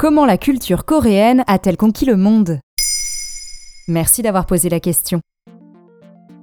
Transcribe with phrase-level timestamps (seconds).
[0.00, 2.60] Comment la culture coréenne a-t-elle conquis le monde?
[3.88, 5.20] Merci d'avoir posé la question.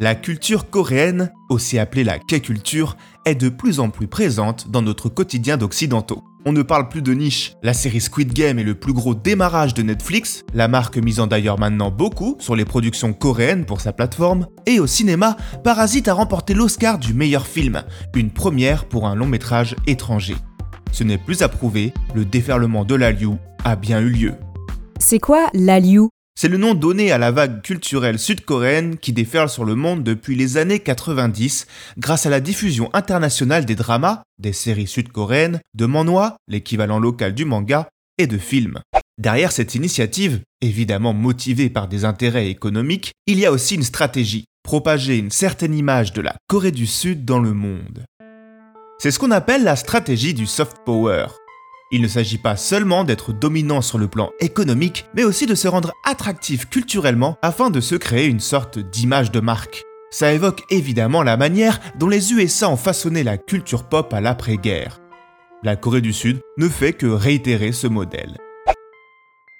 [0.00, 5.08] La culture coréenne, aussi appelée la K-culture, est de plus en plus présente dans notre
[5.08, 6.24] quotidien d'occidentaux.
[6.44, 9.72] On ne parle plus de niche, la série Squid Game est le plus gros démarrage
[9.72, 14.48] de Netflix, la marque misant d'ailleurs maintenant beaucoup sur les productions coréennes pour sa plateforme,
[14.66, 17.84] et au cinéma, Parasite a remporté l'Oscar du meilleur film,
[18.16, 20.34] une première pour un long métrage étranger.
[20.94, 23.30] Ce n'est plus à prouver, le déferlement de l'Aliu
[23.64, 24.34] a bien eu lieu.
[25.00, 29.64] C'est quoi l'Aliu c'est le nom donné à la vague culturelle sud-coréenne qui déferle sur
[29.64, 34.88] le monde depuis les années 90 grâce à la diffusion internationale des dramas, des séries
[34.88, 38.80] sud-coréennes, de manhwa, l'équivalent local du manga, et de films.
[39.16, 44.46] Derrière cette initiative, évidemment motivée par des intérêts économiques, il y a aussi une stratégie,
[44.64, 48.04] propager une certaine image de la Corée du Sud dans le monde.
[49.04, 51.26] C'est ce qu'on appelle la stratégie du soft power,
[51.92, 55.68] il ne s'agit pas seulement d'être dominant sur le plan économique, mais aussi de se
[55.68, 59.84] rendre attractif culturellement afin de se créer une sorte d'image de marque.
[60.10, 65.02] Ça évoque évidemment la manière dont les USA ont façonné la culture pop à l'après-guerre.
[65.62, 68.38] La Corée du Sud ne fait que réitérer ce modèle.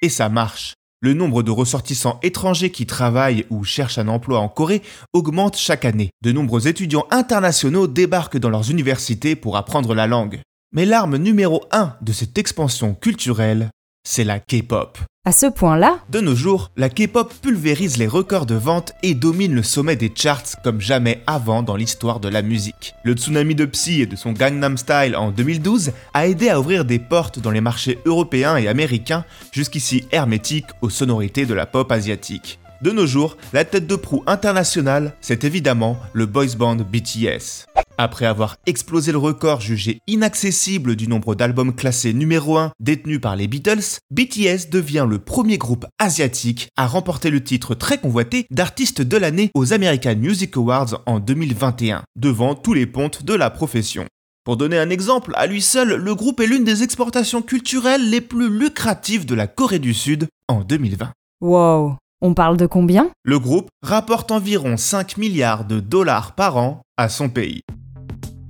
[0.00, 0.72] Et ça marche.
[1.04, 4.80] Le nombre de ressortissants étrangers qui travaillent ou cherchent un emploi en Corée
[5.12, 6.08] augmente chaque année.
[6.22, 10.40] De nombreux étudiants internationaux débarquent dans leurs universités pour apprendre la langue.
[10.72, 13.68] Mais l'arme numéro 1 de cette expansion culturelle,
[14.08, 14.96] c'est la K-pop.
[15.26, 19.54] À ce point-là De nos jours, la K-pop pulvérise les records de vente et domine
[19.54, 22.94] le sommet des charts comme jamais avant dans l'histoire de la musique.
[23.04, 26.84] Le tsunami de Psy et de son Gangnam Style en 2012 a aidé à ouvrir
[26.84, 31.90] des portes dans les marchés européens et américains, jusqu'ici hermétiques aux sonorités de la pop
[31.90, 32.58] asiatique.
[32.82, 37.64] De nos jours, la tête de proue internationale, c'est évidemment le boys band BTS.
[37.96, 43.36] Après avoir explosé le record jugé inaccessible du nombre d'albums classés numéro 1 détenus par
[43.36, 49.00] les Beatles, BTS devient le premier groupe asiatique à remporter le titre très convoité d'artiste
[49.00, 54.06] de l'année aux American Music Awards en 2021, devant tous les pontes de la profession.
[54.44, 58.20] Pour donner un exemple, à lui seul, le groupe est l'une des exportations culturelles les
[58.20, 61.12] plus lucratives de la Corée du Sud en 2020.
[61.40, 63.10] Wow on parle de combien?
[63.22, 67.60] Le groupe rapporte environ 5 milliards de dollars par an à son pays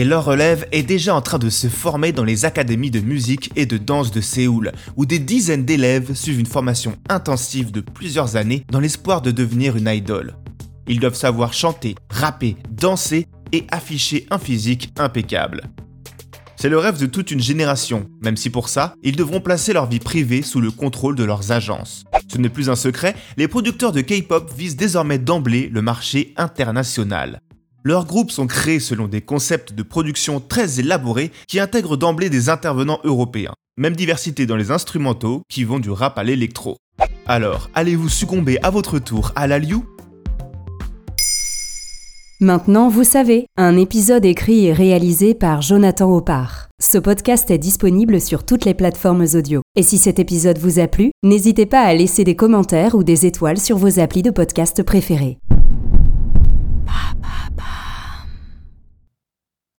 [0.00, 3.52] et leur relève est déjà en train de se former dans les académies de musique
[3.54, 8.36] et de danse de Séoul, où des dizaines d'élèves suivent une formation intensive de plusieurs
[8.36, 10.36] années dans l'espoir de devenir une idole.
[10.88, 15.64] Ils doivent savoir chanter, rapper, danser et afficher un physique impeccable.
[16.56, 19.86] C'est le rêve de toute une génération, même si pour ça, ils devront placer leur
[19.86, 22.04] vie privée sous le contrôle de leurs agences.
[22.26, 27.42] Ce n'est plus un secret, les producteurs de K-pop visent désormais d'emblée le marché international.
[27.82, 32.50] Leurs groupes sont créés selon des concepts de production très élaborés qui intègrent d'emblée des
[32.50, 33.54] intervenants européens.
[33.78, 36.76] Même diversité dans les instrumentaux qui vont du rap à l'électro.
[37.26, 39.58] Alors, allez-vous succomber à votre tour à la
[42.42, 46.68] Maintenant, vous savez, un épisode écrit et réalisé par Jonathan Opar.
[46.82, 49.62] Ce podcast est disponible sur toutes les plateformes audio.
[49.76, 53.24] Et si cet épisode vous a plu, n'hésitez pas à laisser des commentaires ou des
[53.24, 55.38] étoiles sur vos applis de podcast préférés.